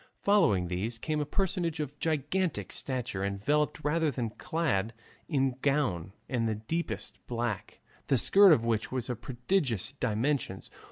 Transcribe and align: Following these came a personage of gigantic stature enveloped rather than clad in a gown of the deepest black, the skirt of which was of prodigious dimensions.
Following 0.23 0.67
these 0.67 0.97
came 0.97 1.19
a 1.21 1.27
personage 1.27 1.79
of 1.79 1.99
gigantic 1.99 2.71
stature 2.71 3.23
enveloped 3.23 3.83
rather 3.83 4.09
than 4.09 4.31
clad 4.31 4.93
in 5.29 5.49
a 5.49 5.55
gown 5.61 6.11
of 6.27 6.47
the 6.47 6.55
deepest 6.55 7.19
black, 7.27 7.81
the 8.07 8.17
skirt 8.17 8.51
of 8.51 8.65
which 8.65 8.91
was 8.91 9.11
of 9.11 9.21
prodigious 9.21 9.91
dimensions. 9.91 10.71